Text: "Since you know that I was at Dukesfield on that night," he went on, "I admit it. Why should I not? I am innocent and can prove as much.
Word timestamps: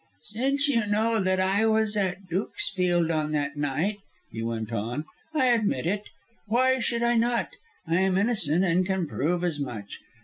"Since 0.23 0.67
you 0.67 0.87
know 0.87 1.21
that 1.23 1.39
I 1.39 1.67
was 1.67 1.95
at 1.95 2.25
Dukesfield 2.27 3.11
on 3.11 3.33
that 3.33 3.55
night," 3.55 3.99
he 4.31 4.41
went 4.41 4.73
on, 4.73 5.05
"I 5.31 5.45
admit 5.49 5.85
it. 5.85 6.05
Why 6.47 6.79
should 6.79 7.03
I 7.03 7.13
not? 7.15 7.49
I 7.85 7.97
am 7.99 8.17
innocent 8.17 8.63
and 8.63 8.83
can 8.83 9.05
prove 9.07 9.43
as 9.43 9.59
much. 9.59 9.99